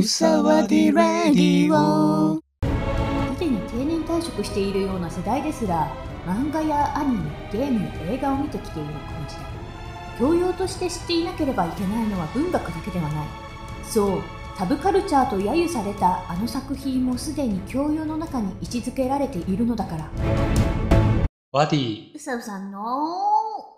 [0.00, 2.36] うさわでラディオ。
[3.34, 5.94] すでに定年退職しているような世代ですら
[6.26, 9.44] 漫画やアニメゲームや映画を見てきているこの時代
[10.18, 13.26] 教養として知っていなければいけないのは文学だけではない。
[13.84, 14.22] そう。
[14.56, 20.10] サブカルチャーと揶揄されたあの作品もすでに教養の中に位置づけられているのだから。
[21.52, 22.14] ワディ。
[22.14, 22.80] うさうさんの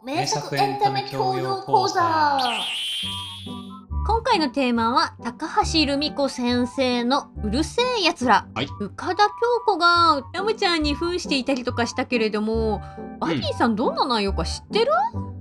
[0.05, 3.72] 名名作作エンタメ教教養講養講座座
[4.05, 8.67] 今回のテーマは高橋留美子先生のうるせえやつら、はい。
[8.67, 9.31] 深田恭
[9.65, 12.83] 子がラムちゃんに扮していたりとかしたけれども
[13.21, 14.91] バディさんどんな内容か知ってる、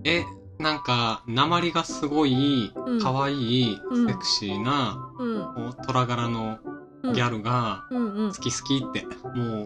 [0.04, 0.26] え、
[0.60, 4.08] なんか、鉛がすごいうん、可愛い、うん。
[4.08, 5.26] セクシーな、う
[5.70, 5.74] ん。
[5.88, 6.60] 虎柄の
[7.04, 9.06] ギャルが、好き好きって、
[9.36, 9.64] も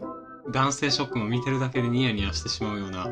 [0.47, 3.07] う、男性ショックも見てるだけでニヤニヤしてしまうような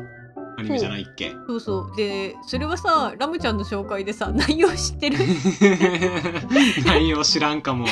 [0.56, 1.34] アニメじゃないっけ？
[1.46, 5.16] そうそうでそれはさラムちゃんの紹介でさ 内容知ってる？
[6.86, 7.86] 内容知らんかも。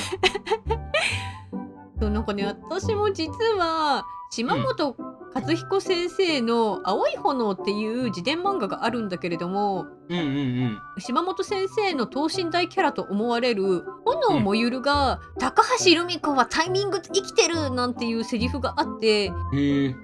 [2.00, 4.96] そうなんかね私も実は島本
[5.34, 10.28] 和彦先生の「青い炎」っていう自伝漫画があるんだけれどもうんうんう
[10.66, 10.78] ん。
[10.98, 19.32] 島本先生の等身大キャラと思われる炎もゆるが、高橋留美子はタイミング生きてるなんていうセリフがあって。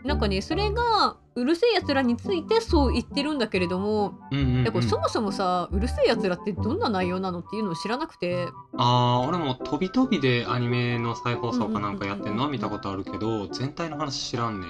[0.04, 4.64] なんかねそれがうるせえやつらについてそう言ってるんだけれども、うんうん、うん。
[4.64, 12.44] でこれそもそもさうるせえやつらってどんな内容なのっていうのを知らなくてあー、俺も飛び飛びでアニメの再放送かなんかやってんの？
[12.44, 14.66] は見たことあるけど、全体の話知らんね。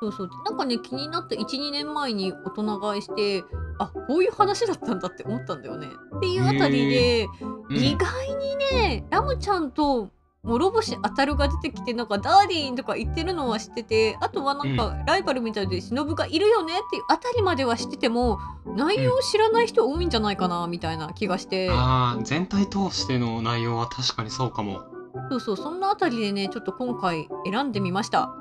[0.00, 3.44] そうそうなんかね気になった12年前に大人買いして
[3.78, 5.88] あこういう話だったんだって思ったんだよね。
[6.16, 7.28] っていうあたりで、
[7.68, 10.10] うん意外にねラムちゃんと
[10.44, 18.40] 諸星あたるが出てきてなんかダーリンとか言ってるのは知っててあとはなんかライバルみたいで忍がいるよねっていうあたりまでは知ってても
[18.76, 24.82] 内容を知らない人多いんじゃないかなみたいな気がして、あー、全体通しての内容は確かにそうかも。
[25.30, 28.34] そうそうそんなあたりでねちょっと今回選んでみました。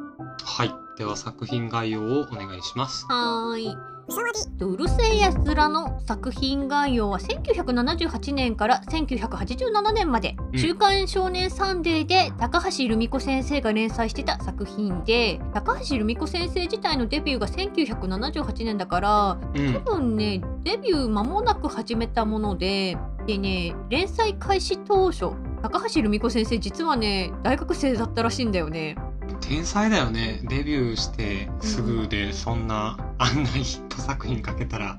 [0.44, 0.74] はい。
[0.98, 3.06] では作品概要をお願いします。
[3.10, 3.91] はーい。
[4.62, 19.80] とうるせえやつらの作品概要は1978年から1987年まで「うん週刊少年サンデー」で高橋留美子先生が連載してた作品で高橋留美子先生自体のデビューが1978年だからうん多。
[19.80, 25.32] 分ねデビュー間もなく始めたものででね連載開始当初
[25.62, 28.96] 高橋留美子先生実はね大学生だったらしいんだよね。
[29.52, 30.40] 天才だよね。
[30.44, 34.98] デビューしてすぐでそんなあんなヒット作品かけたら。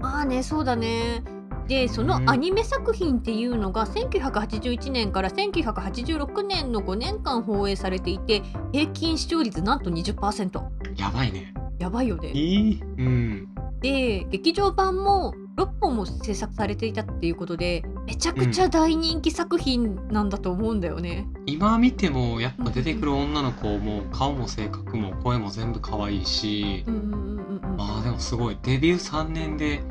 [0.00, 1.22] まあねそうだね
[1.68, 8.42] でそのアニメ作品っていうのが1981年から1986年の5年間放映されていて
[8.72, 10.60] 平均視聴率なんと20%
[10.96, 11.54] やばいね。
[11.78, 13.54] やばいよねいいうん。
[13.82, 29.82] で劇場版も6本も制作されていたっていうことでめちゃくちゃ大人気作品なんだと思うんだよね、今見てもやっぱ出てくる女の子も顔も性格も声も全部可愛いし、うん、うんうんうんうんああでもすごいデビュー3年で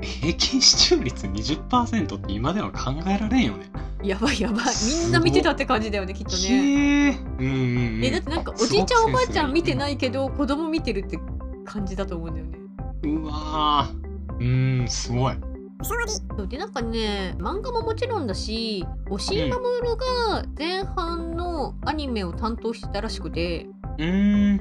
[0.00, 3.70] 平均視聴率20%って今では考えられんよね。
[4.02, 4.64] やばいやばい
[5.04, 7.18] みんな見てたって感じだよねきっとね。
[7.38, 7.52] うんうん
[7.98, 8.04] うん。
[8.04, 9.76] えだってなんかおじいちゃんおばあちゃん見てい。
[9.76, 11.18] ないけど子供見てるって
[11.64, 12.58] 感じだと思うんだよね
[13.04, 14.09] うわー。
[14.40, 15.34] うーんすごい。
[16.48, 19.60] でなんかね漫画ももちろんだし押井守
[20.28, 23.66] が前半のアニメを担当してたらしくて、
[23.98, 24.60] うーん。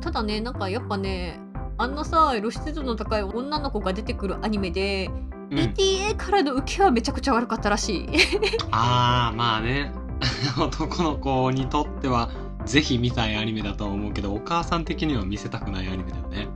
[0.00, 1.38] ただねなんかやっぱね
[1.78, 5.10] あんなさ露出度の高い女の子が出てくるアニメで、
[5.50, 8.08] うん、PTA からの受けはめちゃくちゃ悪かったらしい。
[8.70, 9.92] ああまあね。
[10.60, 12.30] 男の子にとっては
[12.64, 16.48] ぜひ見たいアニメだとは思うけどお母さん的には見せたくないアニメだよね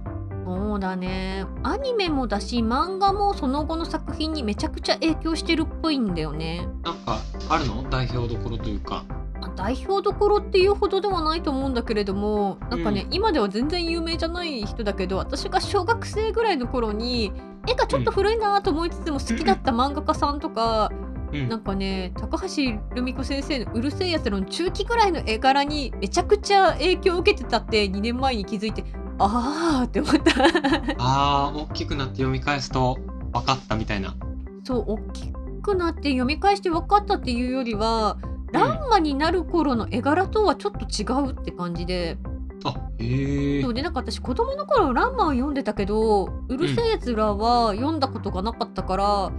[0.45, 1.47] そうだね。
[1.63, 6.69] アニメもだし漫画もその後の作品にめちゃくちゃ影響してるっぽいんだよね。
[6.83, 7.19] なんか
[7.49, 7.83] あるの？
[7.89, 9.05] 代表どころというか。
[9.41, 17.33] まあ代表どころっていうほどではないと思うんだけれどもなんかね、う今では全然有名じゃない人だけど私が小学生ぐらいの頃に
[17.67, 20.91] 絵がちょっと古いなと思いつつも好きだった漫画家さんとか、
[21.33, 21.49] うん。
[21.49, 22.47] なんかね高橋
[22.95, 28.85] 留美子先生の「うるせえやつら」の中期ぐらいの絵柄にめちゃくちゃ影響を受けてたって2年前に気づいて
[29.19, 30.33] あーって思った。
[30.99, 32.99] あー大きくなって読み返すと
[33.33, 34.15] 分かったみたいな。
[34.65, 35.33] そう大き
[35.63, 38.19] くなって読み返して分かったっていうよりは
[38.53, 42.19] ランマになる頃の絵柄とはちょっと違うって感じで。
[42.67, 49.33] あへえそうでなんか私子供の頃ランマは読んでたけど「うるせえやつら」は読んだことがなかったから、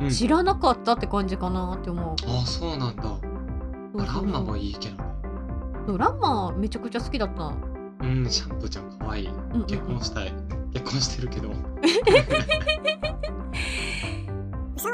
[0.00, 0.10] うん。
[0.10, 2.14] 知らなかったって感じかなって思う。
[2.26, 3.02] あそうなんだ。
[3.02, 3.20] そう
[3.98, 4.06] そう。
[4.06, 5.04] ランマもいいけどね。
[5.86, 7.52] そうランマめちゃくちゃ好きだった。
[8.02, 8.30] うん。
[8.30, 9.28] シャンプーちゃんかわい。
[9.66, 10.32] 結婚したい。
[10.72, 11.52] 結婚してるけど。
[14.76, 14.88] さ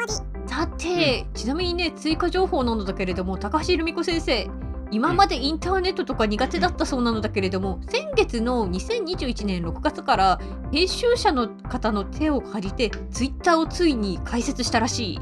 [0.46, 4.50] さて、ちなみにね追加情報なのだけれども高橋留美子先生
[4.90, 10.40] 今までインターネットとか苦手だったそうなのだけれども先月の2021年6月から
[10.72, 15.20] 編集者の方の手を借りてツイッターをついに開設したらしい。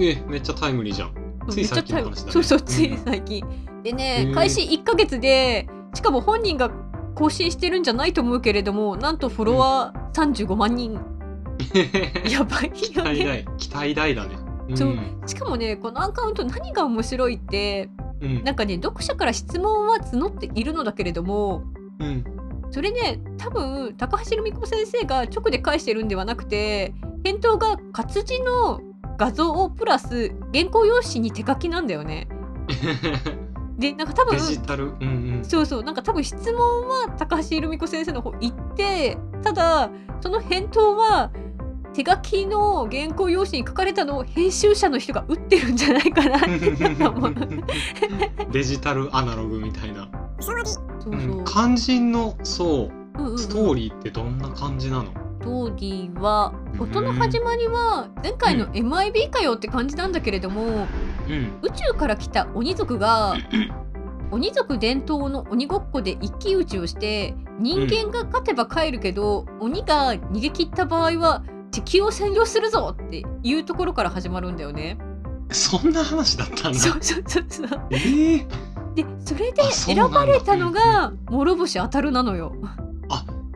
[0.00, 1.14] えめっちゃタイムリーじゃん。
[1.50, 2.32] つい最近の話だね。
[2.32, 3.44] そうそうついうん最近。
[3.82, 6.70] でへねー開始1ヶ月でしかも本人が
[7.14, 11.00] 更新してるんじゃないと思うけれどもなんとフォロワー35万人、
[12.28, 13.10] やばい期よね。
[13.10, 13.46] 待大。
[13.56, 14.36] 期待大だね。
[14.74, 14.98] そう。
[15.26, 17.88] しかもねこのアカウント何が面白いって
[18.20, 18.44] うん。
[18.44, 21.64] なんかね読者から質問は募っているのだけれども
[21.98, 22.24] うん。
[22.70, 26.94] それね多分高橋留美子先生が直で返してるんではなくて
[27.24, 28.80] 返答が活字の
[29.18, 32.28] 画像をプラス原稿用紙に手書きなんだよね。
[33.78, 34.92] でなんか多分デジタル？
[35.00, 35.44] うんうん。
[35.44, 39.90] そうそうなんか多分質問は高橋留美子先生の方行ってただ
[40.20, 41.30] その返答は
[41.94, 47.34] 手書きの原稿用紙に書かれたのを編集者の人が打ってるんじゃないかなってちょっと思う。
[48.50, 50.08] デジタルアナログみたいな、
[50.40, 50.56] そう。
[50.64, 53.38] そううん、肝心のそううんうんうん。
[53.38, 55.04] ストーリーってどんな感じなの？
[55.04, 60.86] ストーリーは音の始まりは前回の MIB かよって感じなんだけれども
[61.32, 61.58] うん。
[61.62, 63.36] 宇宙から来た鬼族が
[64.30, 74.98] 鬼族伝統の鬼ごっこで一騎打ちをして人間が勝てば帰るけど、鬼が逃げ切った場合は地球を占領するぞっていうところから始まるんだよね。
[75.50, 76.78] そんな話だったんだ。
[76.78, 77.68] そうそうそうそう。
[77.90, 78.46] えー、
[78.94, 82.54] でそれで選ばれたのが諸星当たるなのよ。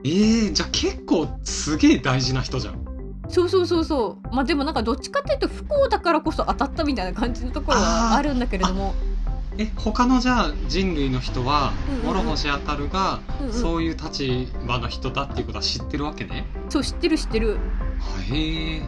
[0.04, 2.85] えー、じゃあ結構すげえ大事な人じゃん
[3.28, 4.34] そうそうそうそう。
[4.34, 8.94] まあでもなんかどっちかっていうと不幸だからこそ当たったみたいな感じのところはあるんだけれども。
[9.58, 12.24] え他のじゃあ人類の人はうんうんうん。
[12.24, 13.52] 諸星あたるがうんうん。
[13.52, 14.24] そういう立
[14.66, 17.58] 場の人だっていうことは知ってるわけね、そう知ってる知ってる。
[18.30, 18.82] へえ。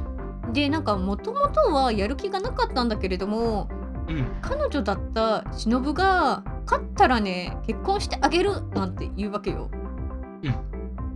[0.52, 3.68] でなんかもともとはやる気がなかったんだけれども
[4.08, 4.26] うん。
[4.42, 9.70] 彼女だった忍が勝ったらね結婚してあげるなんて言うわけよ。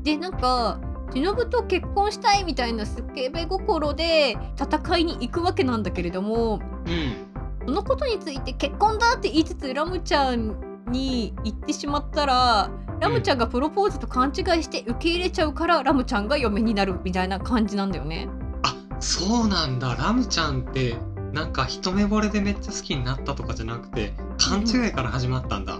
[0.03, 0.81] でなんか
[1.15, 7.33] 忍と結婚したいみたいなスケベ心で戦いに行くわけなんだけれどもうん。
[7.67, 10.57] そのことについて結婚だって言いつつラムちゃん
[10.91, 12.71] に言ってしまったら
[13.01, 18.29] ラムちゃんがプロポーズと勘違いして受け入れちゃうからラムちゃんが嫁になるみたいな感じなんだよね。
[18.63, 19.95] あそうなんだ。
[19.95, 20.97] ラムちゃんって
[21.33, 25.79] なんか一目惚れでめっちゃ好きになったとかじゃなくて勘違いから始まったんだ、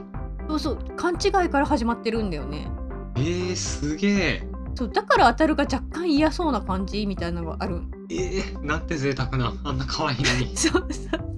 [0.49, 0.79] そうそう。
[0.97, 2.69] 勘違いから始まってるんだよね。
[3.17, 7.83] えー、すげえそうだから当たるが若干嫌そうな感じみたいなのがある。
[8.11, 9.53] えー、なんて贅沢な。
[9.65, 10.55] あんな可愛いのに。
[10.57, 11.33] そうそう。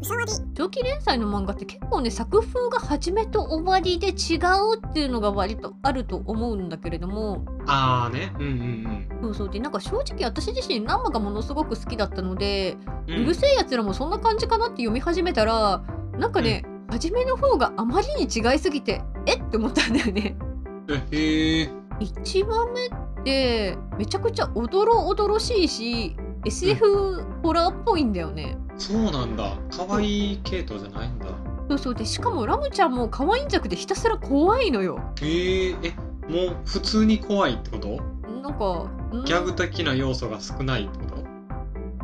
[0.54, 7.44] 長期連載の漫画って結構ね作風が始めと終わりで違うっていうのが割とあると思うんだけれども。
[7.66, 8.32] ああね。
[8.38, 9.50] うんうんそうそう。
[9.50, 12.76] でなんか正直私自身ランマがものすごく好きだったので、
[13.08, 15.82] ううんるせえやつらもそんな感じかなって読み始めたら
[16.18, 20.36] なんかね、初めの方があまりに違いすぎてえって思ったんだよね。
[20.88, 21.70] えへえ
[22.00, 28.58] 1話目ってめちゃくちゃおどろおどろしいし SF ホラーっぽいんだよね。
[28.76, 29.56] そうなんだ。
[29.74, 31.26] 可愛い系統じゃないんだ。
[31.70, 31.94] そうそう。
[31.94, 35.00] でしかもラムちゃんも可愛いんじゃなくてひたすら怖いのよ。
[35.22, 35.94] えー、え
[36.30, 37.98] もう普通に怖いってこと？
[38.42, 39.24] なんかん？
[39.24, 41.24] ギャグ的な要素が少ないってこと？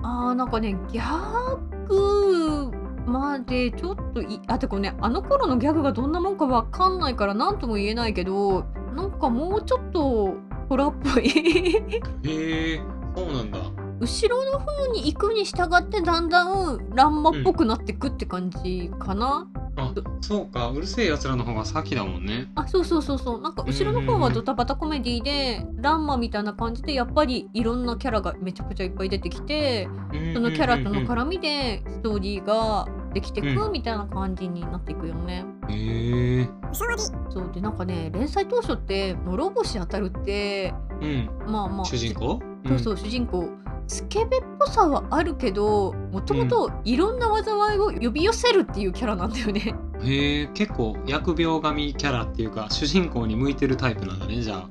[0.02, 1.56] あーなんかねギャ
[1.86, 2.72] グ
[3.04, 10.34] までちょっといあてかねあの頃のギャグがどんなもんかわかんないから何とも言えないけどなんかもうちょっと
[10.70, 11.28] ホラーっぽい。
[12.30, 12.80] へえ
[13.16, 13.58] そうなんだ。
[13.98, 19.46] 後ろの方に行くに従ってだんだんランマっぽくなってくって感じかな、
[19.76, 20.68] あそうか。
[20.70, 22.48] うるせえやつらの方が先だもんね。
[22.54, 23.40] あそうそうそうそう。
[23.40, 29.88] なんか後ろの方はドタバタコメディでランマみたいな感じでやっぱりいろんなキャラがめちゃくちゃいっぱい出てきて
[30.32, 35.44] そのキャラとの絡みでストーリーができてくみたいな感じになっていくよね。
[35.44, 41.30] みへえそうでなんかね連載当初って諸星当たるってうん。
[41.46, 42.40] まあまあ主人公？
[42.66, 43.48] そうそう主人公。
[43.86, 49.74] スケベっぽさはあるけどもともといろんな災いを呼び寄せるっていうキャラなんだよね。
[50.00, 54.68] うんへえ結構疫病神キャラっていうか主人公に向いてるタイプなんだねじゃあ。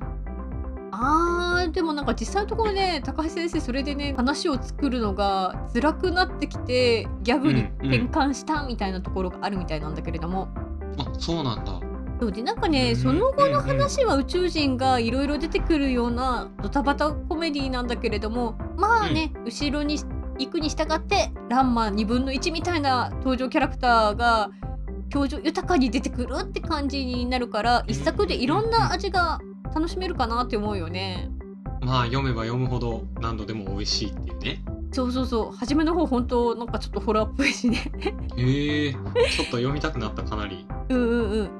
[0.92, 10.48] あーでもなんか実際のところね高橋先生それでね話を作るのが辛くなってきてギャグに転換したみたいなところがあるみたいなんだけれども、
[10.98, 11.80] あそうなんだ。
[12.20, 19.98] そうでなんかね、うんその後の話は宇宙人がいろいろ出てくるようなドタバタコメディなんだけれどもまあね、後ろに
[20.38, 24.50] 行くに従ってランマ2分の1みたいな登場キャラクターが
[25.14, 29.40] 表情豊かに出てくるって感じになるから一作でいろんな味が
[29.74, 31.30] 楽しめるかなって思うよね。
[31.80, 35.56] まあ読めば読むほど何度でも美味しいっていうねそうそうそう。
[35.56, 37.92] 初めの方本当なんかちょっとホラーっぽいしね。
[38.36, 40.66] へえちょっと読みたくなったかなり。
[40.88, 41.50] うんうんうん。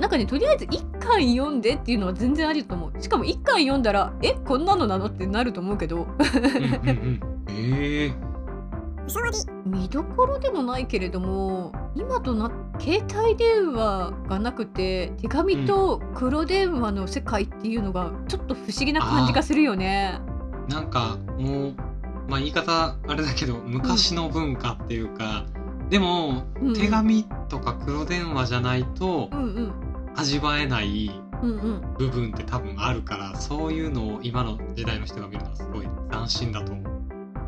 [0.00, 3.02] なんかねとりあえず一巻読んでっていうのは全然ありだと思う。
[3.02, 5.96] しかも一巻読んだらえこんなのなのってなると思うけど。
[5.96, 8.12] うんうんうんへえ。
[9.64, 20.20] 見どころでもないけれども今とな携帯電話がなくて手紙と黒電話の世界っていうのがちょっと不思議な感じがするよね。
[20.68, 21.74] なんかもう
[22.28, 25.46] まあ言い方あれだけど昔の文化っていうか、
[25.88, 29.72] でもうん手紙とか黒電話じゃないとうんうん。
[30.14, 31.10] 味わえない
[31.42, 31.94] うんうん。
[31.96, 36.84] 部分って多分あるからそういうのを今の時代の人が見るのはすごい斬新だと思う。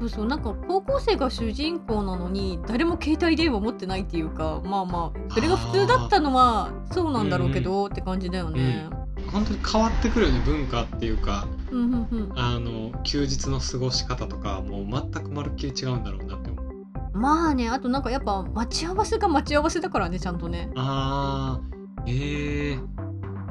[0.01, 8.89] そうそうなんか高校生が主人公なのに誰も携帯電話持ってないっていうかまあまあそれが普通だったのはそうなんだろうけどって感じだよね。
[9.31, 12.39] 本当に変わってくるよね文化っていうかうんうんうん。
[12.39, 17.19] あの休日の過ごし方とかもう全くまるっきり違うんだろうなって思う。
[17.19, 20.71] まあねあとなんかやっぱ待ち合わせが待ち合わせだからねちゃんとね。
[20.77, 21.71] あー
[22.07, 22.81] えー、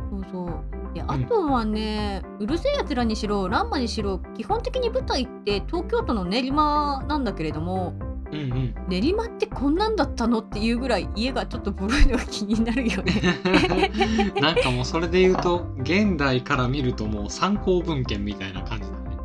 [0.10, 0.94] そうそう。
[0.94, 7.94] であとはね、うるせえやつらにしろランマにしろ基本的に舞台って東京都の練馬なんだけれども
[8.32, 8.76] うんうん。
[8.88, 13.14] 練馬ってこんなんだったのっていうぐらい家がちょっとボロいのが気になるよね。
[14.42, 19.18] なんかもうそれで言うと現代から見るともう参考文献みたいな感じだね。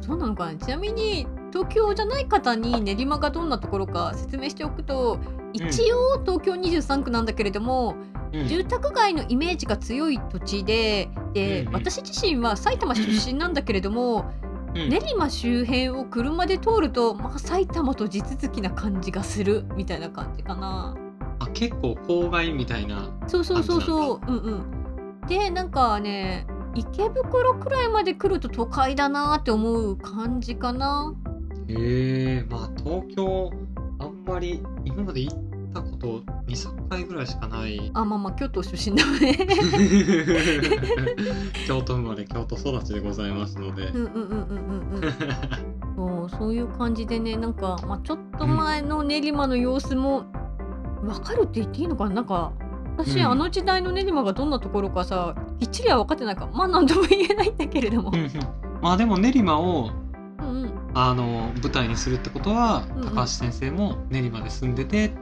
[0.00, 5.18] そうなのかなちなみに東京じゃない方に練馬がどんなところか説明しておくと
[5.54, 8.14] 一応東京23区なんだけれども、うん
[8.48, 14.43] 住宅街のイメージが強い土地でで、うんうん私自身は埼玉出身なんだけれども、うん
[14.74, 20.96] 練馬周辺を車で通ると、まあ、埼玉と地続きな感じがするみたいな感じかな。
[21.38, 23.08] あ結構郊外みたいな。
[23.26, 24.20] そうそうそうそう。
[24.26, 25.26] うんうん。
[25.28, 31.14] でなんかね池袋くらいまで来ると都会だなって思う感じかな。
[31.68, 33.50] へえまあ東京
[34.00, 37.90] あんまり今まで行ったこと23回ぐらいしかない。
[37.92, 39.36] あまあまあ京都出身だね。
[41.66, 43.92] 京都生まれ京都育ちでございますのでう。
[43.92, 46.28] んうんうんうんうんうん。
[46.30, 50.24] そうそういう感じでねなんか、まあ、ちょっと前の練馬の様子も
[51.02, 52.52] 分かるって言っていいのかななんか
[52.96, 58.20] 私、うんあの時代の練馬がどんなところかさきっちりは分かってないからまあ何とも言えないんだけれどもうん。
[58.20, 58.30] うん
[58.82, 59.90] まあでも練馬を
[60.94, 65.12] あの舞台にするってことは、うんうん高橋先生も練馬で住んでて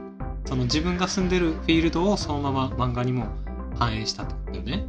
[0.45, 3.27] その自分が住んでるフィールドをそのまま漫画にも
[3.75, 4.85] 反映したってことだよね。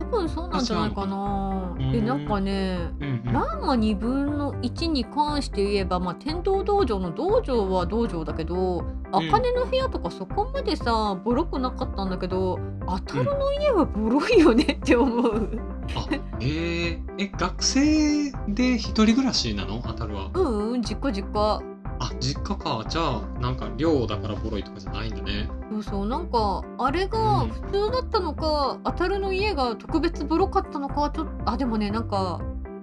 [0.00, 1.74] 多分そうなんじゃないかな。
[1.78, 15.60] うんでなんかねうんうんランマ2分の1に関して言えば、まあ、天道道場の道場は道場だけど茜の部屋とかそこまでさボロくなかったんだけど当たるの家はボロいよねって思う。
[15.94, 16.06] あ
[16.40, 19.80] えー、え学生で一人暮らしなの？
[19.84, 20.30] 当たるは。
[20.32, 21.62] うんうん実家実家。
[21.98, 25.48] あ実家かじゃあなんか寮だからボロいとかじゃないんだね。
[25.70, 32.40] そうそうなんかあれがうん普通だったのか、当たるの家が特別ボロかったのかはちょっとあでもねなんか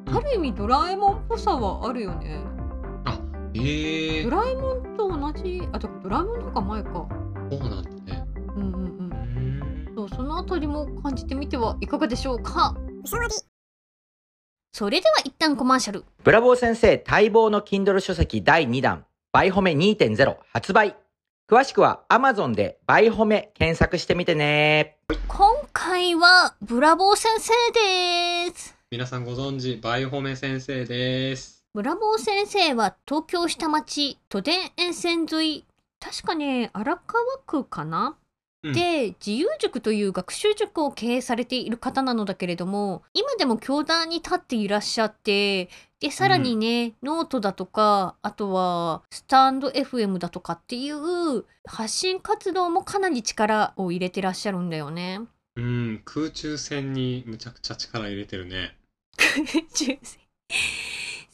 [0.07, 2.43] うんある意味ドラえもんっぽさはあるよね。
[3.55, 6.89] えー、ドラえもんと同じあでもドラえもんの方が前か。
[7.51, 8.25] そうなんだね。
[8.55, 9.13] うんうんうんう。
[9.89, 12.75] ーんそうそのあたりも感じてみてはいかがでしょうか
[14.75, 20.95] それでは一旦コマーシャルブラボー先生待望の Kindle 書籍第2弾、バイホメ2.0発売。
[21.47, 24.97] 詳しくは Amazon でバイホメ検索してみてね。
[25.27, 27.51] 今回はブラボー先生
[28.49, 31.63] です皆さんご存知バイホメ先生です。
[31.75, 35.65] ブラボー先生は東京下町都電沿線沿い
[35.99, 38.22] 確かね荒川区かな、うん
[38.71, 55.21] で自由塾という学習塾を経営されている方なのだけれども今でも教壇に立っていらっしゃってでさらにね、ノートだとかあとはスタンド FM だとかっていう発信活動もかなり力を入れてらっしゃるんだよね。
[55.55, 58.75] うん空中戦にむちゃくちゃ力入れてるね。
[59.73, 60.19] 抽選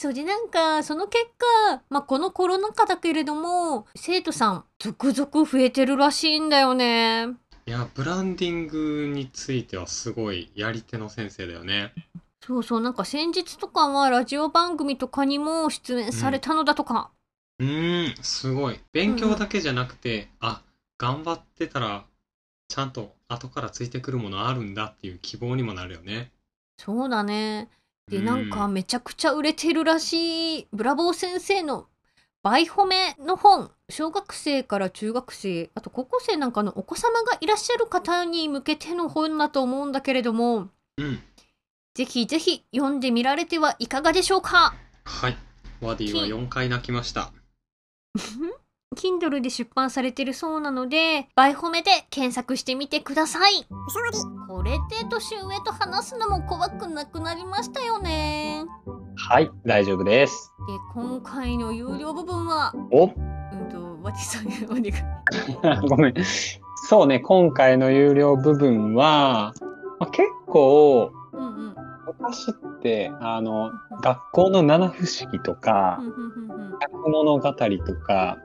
[0.02, 7.28] そうでなんかその結果、まあ、このコロナ禍だけれども生徒さん続々増えてるらしいんだよね。
[7.66, 11.94] いやブランディングについてはすごいやり手の先生だよね。
[12.42, 17.12] そうそうなんか先日とかはラジオ番組とかにも出演されたのだとか、
[17.60, 20.62] うーんすごい勉強だけじゃなくて、あ
[20.98, 22.06] 頑張ってたら
[22.70, 26.32] ちゃんと後からついてくるものあるんだっていう希望にもなるよね。
[26.78, 27.68] そうだね
[28.10, 28.50] でうんなん。
[28.50, 31.88] かめちゃくちゃ売れてるらしいブラボー先生の
[32.42, 41.20] バイ褒めの本小学生から中学生あと高校生なんかのお子様がいらっしゃる方に向けての本だと思うんだけれどもうん。
[41.96, 44.74] ぜひぜひ読んでみられてはいかがでしょうか？
[45.04, 45.38] はい。
[45.82, 47.32] ワディは4回泣きました。
[48.96, 53.68] Kindle で出版されてるそうなので、バイホメで検索してみてください。
[54.48, 58.66] これで年上と話すのも怖くなくなりましたよね。
[59.16, 60.52] はい、大丈夫です。
[60.68, 63.06] で、今回の有料部分は、お？
[63.06, 64.92] うんと、ワティさんお願い。
[65.88, 66.14] ごめん。
[66.88, 69.54] そうね、今回の有料部分は、
[70.00, 71.76] まあ、結構、うんうん。
[72.18, 76.02] 昔って、あの、学校の七不思議とか
[77.08, 78.38] 物語とか、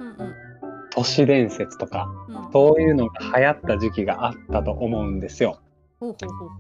[0.91, 5.59] 都市伝説とか、うんそういうのが流行った時期があったと思うんですよ。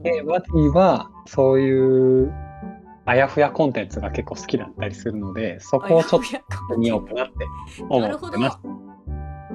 [0.02, 2.34] で、ワティは、そういう、
[3.04, 6.23] あやふやコンテンツが結構好きだったりするので、そこをちょっ
[6.68, 7.46] と見ようかなって
[7.88, 8.58] 思なるほどってます。。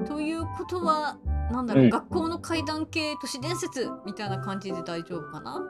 [0.06, 1.18] ということは、
[1.52, 5.60] なんだろう、うん学校の怪談系都市伝説みたいな感じで大丈夫かな？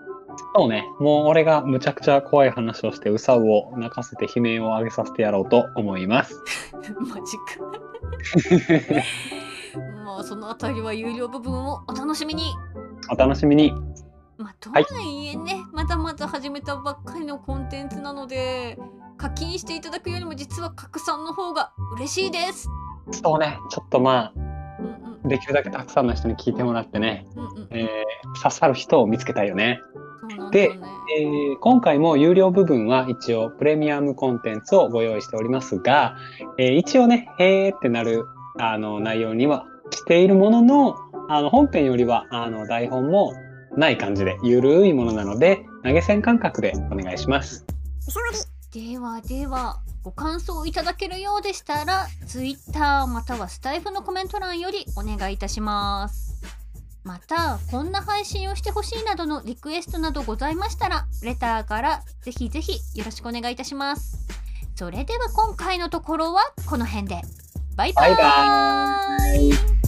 [0.54, 6.42] そうね、もう俺がむちゃくちゃ怖い話をして、うさうを泣かせて悲鳴を上げさせてやろうと思います。
[6.99, 7.80] マジか。
[10.04, 12.52] まあ、そのあたりは有料部分をお楽しみに。
[13.10, 13.72] お楽しみに。
[14.38, 18.78] まあ、とははいいえね、まだまだ始めたばっかりのコンテンツなので、
[19.18, 22.68] 課金していただくよりも実は拡散の方が嬉しいです。
[23.12, 27.68] そうね、ちょっとまうんうんあ、できるだけたくさんの人に聞いてもらってね、うんうん。
[27.70, 29.80] えー刺さる人を見つけたいよね。
[30.52, 31.00] そうなんだよね。
[31.19, 36.16] えー今回も有料部分は一応プレミアムコンテンツをご用意しておりますが、
[36.59, 38.25] えー一応ね、へーってなる
[38.59, 40.97] あの内容にはしているものの、
[41.28, 43.33] あの本編よりはあの台本も
[43.76, 47.64] ない感じで、ゆるいものなので、投げ銭感覚でお願いします。
[48.73, 56.29] ではでは、ご感想いただけるようでしたら、Twitter またはスタイフのコメント欄よりお願いいたします。
[57.02, 64.19] また、こんな配信をしてほしいなどのリクエストなどございましたら、レターからぜひぜひよろしくお願いいたします。
[64.76, 67.23] それでは今回のところはこの辺で。
[67.76, 69.79] バイバイバイバ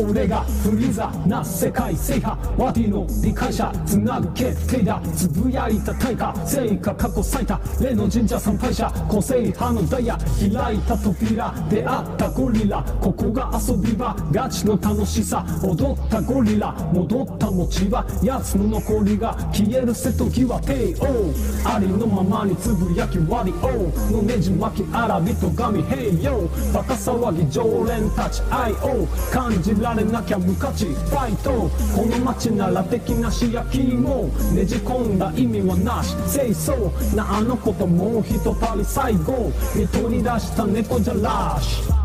[0.00, 31.70] 俺がフリーザな世界制覇ワディの理解者つなぐ決定だつぶやいた対価成果過去最多例の神社参拝者個性派のダイヤ開いた扉出会ったゴリラここが遊び場ガチの楽しさ踊ったゴリラ戻った持ち場奴の残りが消える瀬戸際帝王ありのままにつぶやき割り王のねじ巻きあらびと神平洋バカ騒ぎ常連たち愛を感じらられなきゃ無価値ファイト。
[31.96, 36.14] この街なら的なし焼きもねじ込んだ意味はなし。
[36.30, 37.16] 清掃。
[37.16, 39.50] なあの子ともう一たり最後。
[39.74, 41.97] 見取り出した猫じゃらし